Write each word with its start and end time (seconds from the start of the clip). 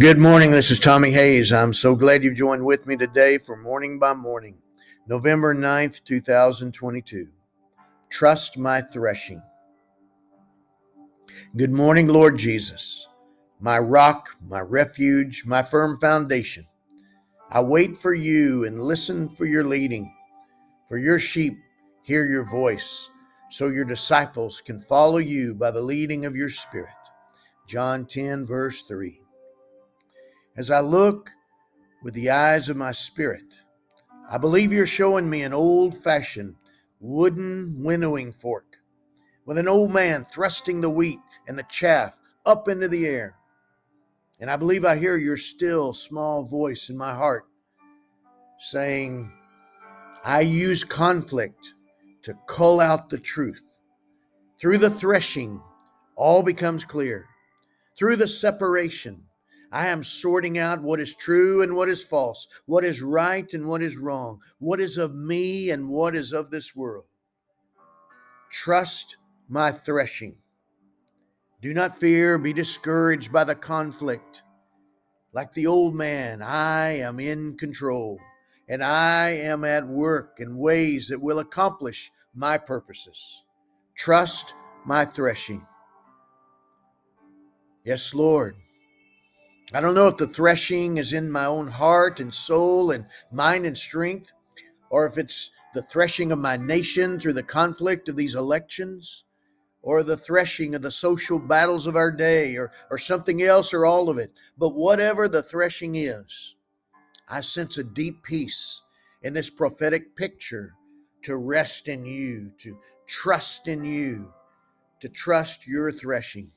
Good 0.00 0.16
morning. 0.16 0.50
This 0.50 0.70
is 0.70 0.80
Tommy 0.80 1.10
Hayes. 1.10 1.52
I'm 1.52 1.74
so 1.74 1.94
glad 1.94 2.24
you've 2.24 2.34
joined 2.34 2.64
with 2.64 2.86
me 2.86 2.96
today 2.96 3.36
for 3.36 3.54
Morning 3.54 3.98
by 3.98 4.14
Morning, 4.14 4.56
November 5.06 5.54
9th, 5.54 6.02
2022. 6.04 7.28
Trust 8.08 8.56
my 8.56 8.80
threshing. 8.80 9.42
Good 11.54 11.70
morning, 11.70 12.06
Lord 12.06 12.38
Jesus, 12.38 13.08
my 13.60 13.78
rock, 13.78 14.30
my 14.48 14.60
refuge, 14.60 15.44
my 15.44 15.62
firm 15.62 16.00
foundation. 16.00 16.66
I 17.50 17.60
wait 17.60 17.94
for 17.94 18.14
you 18.14 18.64
and 18.64 18.80
listen 18.80 19.28
for 19.28 19.44
your 19.44 19.64
leading. 19.64 20.10
For 20.88 20.96
your 20.96 21.18
sheep 21.18 21.58
hear 22.00 22.24
your 22.24 22.48
voice, 22.48 23.10
so 23.50 23.68
your 23.68 23.84
disciples 23.84 24.62
can 24.62 24.80
follow 24.80 25.18
you 25.18 25.54
by 25.54 25.70
the 25.70 25.82
leading 25.82 26.24
of 26.24 26.34
your 26.34 26.48
Spirit. 26.48 26.88
John 27.68 28.06
10, 28.06 28.46
verse 28.46 28.80
3. 28.84 29.20
As 30.56 30.70
I 30.70 30.80
look 30.80 31.30
with 32.02 32.14
the 32.14 32.30
eyes 32.30 32.68
of 32.68 32.76
my 32.76 32.92
spirit, 32.92 33.62
I 34.28 34.38
believe 34.38 34.72
you're 34.72 34.86
showing 34.86 35.28
me 35.30 35.42
an 35.42 35.54
old 35.54 35.96
fashioned 35.96 36.56
wooden 37.00 37.82
winnowing 37.82 38.32
fork 38.32 38.76
with 39.46 39.58
an 39.58 39.68
old 39.68 39.92
man 39.92 40.26
thrusting 40.32 40.80
the 40.80 40.90
wheat 40.90 41.18
and 41.48 41.58
the 41.58 41.64
chaff 41.64 42.20
up 42.46 42.68
into 42.68 42.88
the 42.88 43.06
air. 43.06 43.36
And 44.40 44.50
I 44.50 44.56
believe 44.56 44.84
I 44.84 44.96
hear 44.96 45.16
your 45.16 45.36
still 45.36 45.92
small 45.92 46.44
voice 46.44 46.88
in 46.88 46.96
my 46.96 47.14
heart 47.14 47.44
saying, 48.58 49.32
I 50.24 50.40
use 50.42 50.84
conflict 50.84 51.74
to 52.22 52.34
cull 52.46 52.80
out 52.80 53.08
the 53.08 53.18
truth. 53.18 53.64
Through 54.60 54.78
the 54.78 54.90
threshing, 54.90 55.62
all 56.16 56.42
becomes 56.42 56.84
clear. 56.84 57.26
Through 57.98 58.16
the 58.16 58.28
separation, 58.28 59.24
I 59.72 59.86
am 59.86 60.02
sorting 60.02 60.58
out 60.58 60.82
what 60.82 60.98
is 61.00 61.14
true 61.14 61.62
and 61.62 61.76
what 61.76 61.88
is 61.88 62.02
false, 62.02 62.48
what 62.66 62.84
is 62.84 63.00
right 63.00 63.52
and 63.54 63.68
what 63.68 63.82
is 63.82 63.96
wrong, 63.96 64.40
what 64.58 64.80
is 64.80 64.98
of 64.98 65.14
me 65.14 65.70
and 65.70 65.88
what 65.88 66.16
is 66.16 66.32
of 66.32 66.50
this 66.50 66.74
world. 66.74 67.04
Trust 68.50 69.16
my 69.48 69.70
threshing. 69.70 70.36
Do 71.62 71.72
not 71.72 71.98
fear, 71.98 72.36
be 72.36 72.52
discouraged 72.52 73.32
by 73.32 73.44
the 73.44 73.54
conflict. 73.54 74.42
Like 75.32 75.54
the 75.54 75.68
old 75.68 75.94
man, 75.94 76.42
I 76.42 76.98
am 76.98 77.20
in 77.20 77.56
control, 77.56 78.18
and 78.68 78.82
I 78.82 79.30
am 79.30 79.64
at 79.64 79.86
work 79.86 80.38
in 80.38 80.58
ways 80.58 81.06
that 81.08 81.20
will 81.20 81.38
accomplish 81.38 82.10
my 82.34 82.58
purposes. 82.58 83.44
Trust 83.96 84.54
my 84.84 85.04
threshing. 85.04 85.64
Yes, 87.84 88.14
Lord. 88.14 88.56
I 89.72 89.80
don't 89.80 89.94
know 89.94 90.08
if 90.08 90.16
the 90.16 90.26
threshing 90.26 90.96
is 90.96 91.12
in 91.12 91.30
my 91.30 91.44
own 91.44 91.68
heart 91.68 92.18
and 92.18 92.34
soul 92.34 92.90
and 92.90 93.06
mind 93.30 93.66
and 93.66 93.78
strength, 93.78 94.32
or 94.90 95.06
if 95.06 95.16
it's 95.16 95.52
the 95.74 95.82
threshing 95.82 96.32
of 96.32 96.40
my 96.40 96.56
nation 96.56 97.20
through 97.20 97.34
the 97.34 97.44
conflict 97.44 98.08
of 98.08 98.16
these 98.16 98.34
elections, 98.34 99.24
or 99.82 100.02
the 100.02 100.16
threshing 100.16 100.74
of 100.74 100.82
the 100.82 100.90
social 100.90 101.38
battles 101.38 101.86
of 101.86 101.94
our 101.94 102.10
day, 102.10 102.56
or, 102.56 102.72
or 102.90 102.98
something 102.98 103.42
else, 103.42 103.72
or 103.72 103.86
all 103.86 104.08
of 104.08 104.18
it. 104.18 104.32
But 104.58 104.74
whatever 104.74 105.28
the 105.28 105.42
threshing 105.42 105.94
is, 105.94 106.56
I 107.28 107.40
sense 107.40 107.78
a 107.78 107.84
deep 107.84 108.24
peace 108.24 108.82
in 109.22 109.32
this 109.32 109.50
prophetic 109.50 110.16
picture 110.16 110.74
to 111.22 111.36
rest 111.36 111.86
in 111.86 112.04
you, 112.04 112.50
to 112.58 112.76
trust 113.06 113.68
in 113.68 113.84
you, 113.84 114.32
to 114.98 115.08
trust 115.08 115.68
your 115.68 115.92
threshing. 115.92 116.50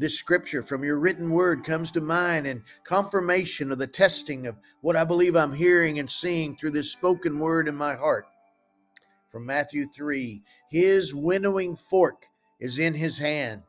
This 0.00 0.18
scripture 0.18 0.62
from 0.62 0.82
your 0.82 0.98
written 0.98 1.28
word 1.28 1.62
comes 1.62 1.90
to 1.90 2.00
mind 2.00 2.46
in 2.46 2.64
confirmation 2.84 3.70
of 3.70 3.76
the 3.76 3.86
testing 3.86 4.46
of 4.46 4.56
what 4.80 4.96
I 4.96 5.04
believe 5.04 5.36
I'm 5.36 5.52
hearing 5.52 5.98
and 5.98 6.10
seeing 6.10 6.56
through 6.56 6.70
this 6.70 6.90
spoken 6.90 7.38
word 7.38 7.68
in 7.68 7.74
my 7.74 7.96
heart. 7.96 8.24
From 9.30 9.44
Matthew 9.44 9.86
3 9.94 10.42
His 10.70 11.14
winnowing 11.14 11.76
fork 11.76 12.24
is 12.60 12.78
in 12.78 12.94
his 12.94 13.18
hand, 13.18 13.60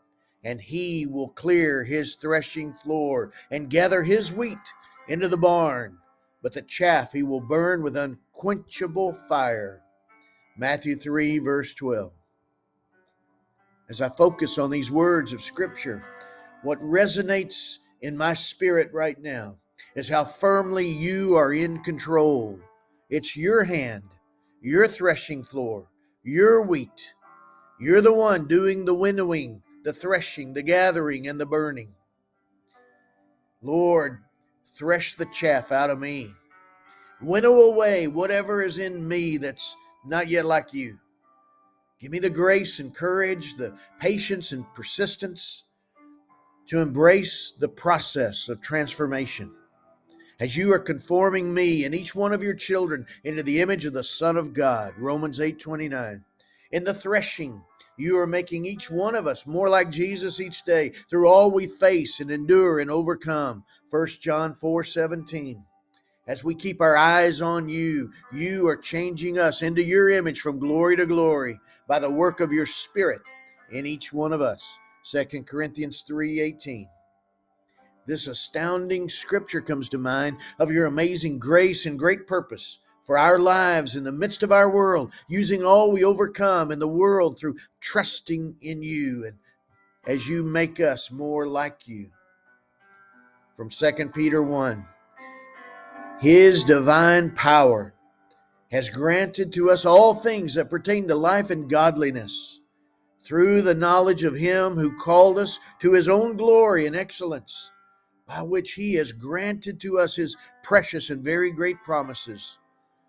and 0.41 0.61
he 0.61 1.05
will 1.05 1.27
clear 1.27 1.83
his 1.83 2.15
threshing 2.15 2.75
floor 2.75 3.33
and 3.51 3.69
gather 3.69 4.01
his 4.01 4.31
wheat 4.31 4.57
into 5.09 5.27
the 5.27 5.35
barn, 5.35 5.97
but 6.41 6.53
the 6.53 6.61
chaff 6.61 7.11
he 7.11 7.23
will 7.23 7.41
burn 7.41 7.83
with 7.83 7.97
unquenchable 7.97 9.15
fire. 9.27 9.81
Matthew 10.55 10.95
3, 10.95 11.39
verse 11.39 11.73
12. 11.73 12.13
As 13.89 14.01
I 14.01 14.07
focus 14.07 14.57
on 14.57 14.69
these 14.69 14.89
words 14.89 15.33
of 15.33 15.41
Scripture, 15.41 16.01
what 16.63 16.81
resonates 16.81 17.77
in 18.01 18.17
my 18.17 18.33
spirit 18.33 18.89
right 18.93 19.19
now 19.19 19.55
is 19.95 20.09
how 20.09 20.23
firmly 20.23 20.87
you 20.87 21.35
are 21.35 21.53
in 21.53 21.83
control. 21.83 22.59
It's 23.09 23.35
your 23.35 23.63
hand, 23.63 24.03
your 24.61 24.87
threshing 24.87 25.43
floor, 25.43 25.87
your 26.23 26.61
wheat. 26.61 27.13
You're 27.79 28.01
the 28.01 28.13
one 28.13 28.47
doing 28.47 28.85
the 28.85 28.93
winnowing, 28.93 29.63
the 29.83 29.93
threshing, 29.93 30.53
the 30.53 30.61
gathering, 30.61 31.27
and 31.27 31.39
the 31.39 31.45
burning. 31.45 31.93
Lord, 33.63 34.19
thresh 34.77 35.15
the 35.15 35.25
chaff 35.27 35.71
out 35.71 35.89
of 35.89 35.99
me. 35.99 36.33
Winnow 37.21 37.53
away 37.53 38.07
whatever 38.07 38.63
is 38.63 38.77
in 38.77 39.07
me 39.07 39.37
that's 39.37 39.75
not 40.05 40.29
yet 40.29 40.45
like 40.45 40.73
you. 40.73 40.97
Give 41.99 42.11
me 42.11 42.19
the 42.19 42.29
grace 42.29 42.79
and 42.79 42.95
courage, 42.95 43.55
the 43.57 43.77
patience 43.99 44.51
and 44.51 44.65
persistence 44.73 45.63
to 46.71 46.79
embrace 46.79 47.51
the 47.59 47.67
process 47.67 48.47
of 48.47 48.61
transformation 48.61 49.51
as 50.39 50.55
you 50.55 50.71
are 50.71 50.79
conforming 50.79 51.53
me 51.53 51.83
and 51.83 51.93
each 51.93 52.15
one 52.15 52.31
of 52.31 52.41
your 52.41 52.53
children 52.53 53.05
into 53.25 53.43
the 53.43 53.59
image 53.59 53.83
of 53.83 53.91
the 53.91 54.01
Son 54.01 54.37
of 54.37 54.53
God. 54.53 54.93
Romans 54.97 55.41
8:29. 55.41 56.23
In 56.71 56.83
the 56.85 56.93
threshing, 56.93 57.61
you 57.97 58.17
are 58.17 58.25
making 58.25 58.63
each 58.63 58.89
one 58.89 59.15
of 59.15 59.27
us 59.27 59.45
more 59.45 59.67
like 59.67 59.89
Jesus 59.89 60.39
each 60.39 60.63
day 60.63 60.93
through 61.09 61.27
all 61.27 61.51
we 61.51 61.67
face 61.67 62.21
and 62.21 62.31
endure 62.31 62.79
and 62.79 62.89
overcome. 62.89 63.65
1 63.89 64.21
John 64.21 64.55
4:17. 64.55 65.65
As 66.25 66.41
we 66.41 66.55
keep 66.55 66.79
our 66.79 66.95
eyes 66.95 67.41
on 67.41 67.67
you, 67.67 68.13
you 68.31 68.65
are 68.69 68.77
changing 68.77 69.37
us 69.37 69.61
into 69.61 69.83
your 69.83 70.09
image 70.09 70.39
from 70.39 70.57
glory 70.57 70.95
to 70.95 71.05
glory 71.05 71.59
by 71.85 71.99
the 71.99 72.09
work 72.09 72.39
of 72.39 72.53
your 72.53 72.65
spirit 72.65 73.19
in 73.71 73.85
each 73.85 74.13
one 74.13 74.31
of 74.31 74.39
us. 74.39 74.79
2 75.03 75.45
Corinthians 75.45 76.03
3:18. 76.07 76.87
This 78.05 78.27
astounding 78.27 79.09
scripture 79.09 79.61
comes 79.61 79.89
to 79.89 79.97
mind 79.97 80.37
of 80.59 80.71
your 80.71 80.85
amazing 80.85 81.39
grace 81.39 81.85
and 81.85 81.97
great 81.97 82.27
purpose 82.27 82.79
for 83.05 83.17
our 83.17 83.39
lives 83.39 83.95
in 83.95 84.03
the 84.03 84.11
midst 84.11 84.43
of 84.43 84.51
our 84.51 84.69
world, 84.69 85.11
using 85.27 85.63
all 85.63 85.91
we 85.91 86.03
overcome 86.03 86.71
in 86.71 86.79
the 86.79 86.87
world 86.87 87.37
through 87.37 87.57
trusting 87.79 88.55
in 88.61 88.83
you 88.83 89.25
and 89.25 89.37
as 90.05 90.27
you 90.27 90.43
make 90.43 90.79
us 90.79 91.11
more 91.11 91.47
like 91.47 91.87
you. 91.87 92.09
From 93.55 93.69
2 93.69 94.09
Peter 94.13 94.41
1 94.41 94.85
His 96.19 96.63
divine 96.63 97.31
power 97.31 97.93
has 98.71 98.89
granted 98.89 99.51
to 99.53 99.69
us 99.69 99.85
all 99.85 100.15
things 100.15 100.53
that 100.53 100.69
pertain 100.69 101.07
to 101.07 101.15
life 101.15 101.49
and 101.49 101.69
godliness 101.69 102.60
through 103.23 103.61
the 103.61 103.75
knowledge 103.75 104.23
of 104.23 104.35
him 104.35 104.73
who 104.75 104.97
called 104.97 105.37
us 105.37 105.59
to 105.79 105.93
his 105.93 106.07
own 106.07 106.35
glory 106.35 106.85
and 106.85 106.95
excellence, 106.95 107.71
by 108.27 108.41
which 108.41 108.73
he 108.73 108.95
has 108.95 109.11
granted 109.11 109.79
to 109.79 109.99
us 109.99 110.15
his 110.15 110.37
precious 110.63 111.09
and 111.09 111.23
very 111.23 111.51
great 111.51 111.81
promises, 111.83 112.57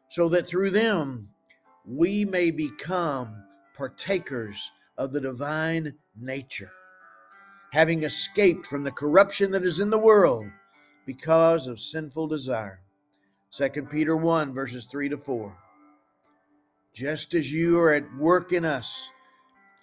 so 0.08 0.28
that 0.28 0.48
through 0.48 0.70
them 0.70 1.28
we 1.86 2.24
may 2.24 2.50
become 2.50 3.44
partakers 3.74 4.70
of 4.98 5.12
the 5.12 5.20
divine 5.20 5.94
nature, 6.20 6.70
having 7.72 8.02
escaped 8.02 8.66
from 8.66 8.84
the 8.84 8.92
corruption 8.92 9.50
that 9.50 9.62
is 9.62 9.80
in 9.80 9.90
the 9.90 9.98
world 9.98 10.46
because 11.06 11.66
of 11.66 11.80
sinful 11.80 12.26
desire. 12.26 12.80
2 13.52 13.68
Peter 13.90 14.16
1, 14.16 14.54
verses 14.54 14.84
3 14.86 15.08
to 15.08 15.16
4. 15.16 15.56
Just 16.94 17.34
as 17.34 17.52
you 17.52 17.78
are 17.78 17.92
at 17.92 18.14
work 18.16 18.52
in 18.52 18.64
us, 18.64 19.10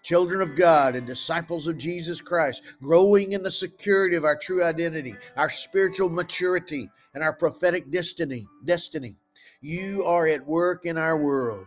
children 0.03 0.41
of 0.41 0.55
God 0.55 0.95
and 0.95 1.05
disciples 1.05 1.67
of 1.67 1.77
Jesus 1.77 2.21
Christ, 2.21 2.63
growing 2.81 3.33
in 3.33 3.43
the 3.43 3.51
security 3.51 4.15
of 4.15 4.23
our 4.23 4.35
true 4.35 4.63
identity, 4.63 5.15
our 5.37 5.49
spiritual 5.49 6.09
maturity, 6.09 6.89
and 7.13 7.23
our 7.23 7.33
prophetic 7.33 7.91
destiny. 7.91 8.47
Destiny. 8.65 9.15
You 9.61 10.03
are 10.05 10.27
at 10.27 10.45
work 10.45 10.85
in 10.85 10.97
our 10.97 11.17
world. 11.17 11.65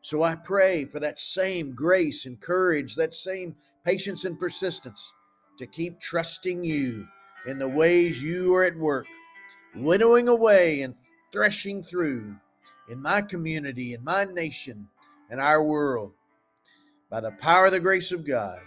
So 0.00 0.22
I 0.22 0.34
pray 0.34 0.86
for 0.86 0.98
that 1.00 1.20
same 1.20 1.74
grace 1.74 2.26
and 2.26 2.40
courage, 2.40 2.96
that 2.96 3.14
same 3.14 3.54
patience 3.84 4.24
and 4.24 4.38
persistence 4.38 5.12
to 5.58 5.66
keep 5.66 6.00
trusting 6.00 6.64
you 6.64 7.06
in 7.46 7.58
the 7.58 7.68
ways 7.68 8.22
you 8.22 8.54
are 8.54 8.64
at 8.64 8.76
work, 8.76 9.06
winnowing 9.76 10.28
away 10.28 10.82
and 10.82 10.94
threshing 11.32 11.82
through 11.82 12.34
in 12.88 13.00
my 13.00 13.20
community, 13.20 13.94
in 13.94 14.02
my 14.02 14.24
nation, 14.24 14.88
in 15.30 15.38
our 15.38 15.62
world. 15.62 16.12
By 17.10 17.20
the 17.20 17.32
power 17.32 17.66
of 17.66 17.72
the 17.72 17.80
grace 17.80 18.12
of 18.12 18.24
God, 18.24 18.60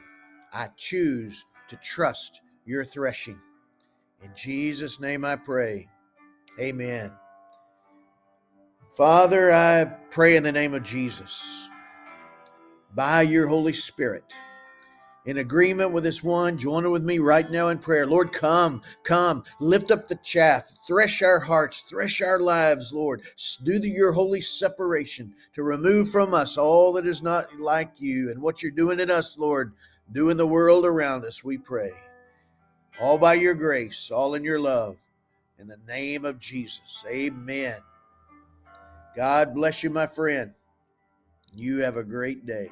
I 0.51 0.67
choose 0.75 1.45
to 1.69 1.77
trust 1.77 2.41
your 2.65 2.83
threshing. 2.83 3.39
In 4.21 4.31
Jesus' 4.35 4.99
name 4.99 5.23
I 5.23 5.37
pray. 5.37 5.87
Amen. 6.59 7.11
Father, 8.95 9.51
I 9.51 9.85
pray 10.11 10.35
in 10.35 10.43
the 10.43 10.51
name 10.51 10.73
of 10.73 10.83
Jesus, 10.83 11.69
by 12.93 13.23
your 13.23 13.47
Holy 13.47 13.73
Spirit, 13.73 14.33
in 15.25 15.37
agreement 15.37 15.93
with 15.93 16.03
this 16.03 16.23
one, 16.23 16.57
join 16.57 16.89
with 16.91 17.03
me 17.03 17.19
right 17.19 17.49
now 17.49 17.69
in 17.69 17.77
prayer. 17.79 18.05
Lord, 18.05 18.33
come, 18.33 18.81
come, 19.03 19.43
lift 19.59 19.91
up 19.91 20.07
the 20.07 20.15
chaff, 20.23 20.73
thresh 20.87 21.21
our 21.21 21.39
hearts, 21.39 21.81
thresh 21.81 22.21
our 22.21 22.39
lives, 22.39 22.91
Lord. 22.91 23.21
Do 23.63 23.79
the, 23.79 23.87
your 23.87 24.11
holy 24.11 24.41
separation 24.41 25.33
to 25.53 25.63
remove 25.63 26.11
from 26.11 26.33
us 26.33 26.57
all 26.57 26.93
that 26.93 27.05
is 27.05 27.21
not 27.21 27.57
like 27.57 27.91
you 27.97 28.31
and 28.31 28.41
what 28.41 28.61
you're 28.61 28.71
doing 28.71 28.99
in 28.99 29.09
us, 29.09 29.37
Lord. 29.37 29.73
Do 30.11 30.29
in 30.29 30.37
the 30.37 30.45
world 30.45 30.85
around 30.85 31.23
us, 31.23 31.43
we 31.43 31.57
pray. 31.57 31.91
All 32.99 33.17
by 33.17 33.35
your 33.35 33.55
grace, 33.55 34.11
all 34.11 34.35
in 34.35 34.43
your 34.43 34.59
love. 34.59 34.97
In 35.57 35.67
the 35.67 35.79
name 35.87 36.25
of 36.25 36.39
Jesus, 36.39 37.05
amen. 37.09 37.77
God 39.15 39.53
bless 39.55 39.83
you, 39.83 39.89
my 39.89 40.07
friend. 40.07 40.53
You 41.53 41.81
have 41.81 41.97
a 41.97 42.03
great 42.03 42.45
day. 42.45 42.71